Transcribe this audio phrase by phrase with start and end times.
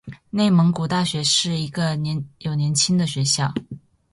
[0.31, 1.95] 内蒙古大学是一个
[2.39, 3.53] 有年轻的学校。